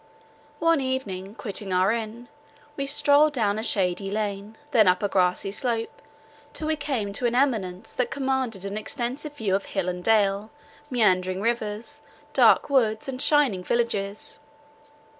One 0.57 0.81
evening, 0.81 1.35
quitting 1.35 1.71
our 1.71 1.91
inn, 1.91 2.27
we 2.75 2.87
strolled 2.87 3.33
down 3.33 3.59
a 3.59 3.63
shady 3.63 4.09
lane, 4.09 4.57
then 4.71 4.87
up 4.87 5.03
a 5.03 5.07
grassy 5.07 5.51
slope, 5.51 6.01
till 6.55 6.65
we 6.69 6.75
came 6.75 7.13
to 7.13 7.27
an 7.27 7.35
eminence, 7.35 7.93
that 7.93 8.09
commanded 8.09 8.65
an 8.65 8.77
extensive 8.77 9.37
view 9.37 9.55
of 9.55 9.65
hill 9.65 9.87
and 9.87 10.03
dale, 10.03 10.49
meandering 10.89 11.39
rivers, 11.39 12.01
dark 12.33 12.67
woods, 12.67 13.07
and 13.07 13.21
shining 13.21 13.63
villages. 13.63 14.39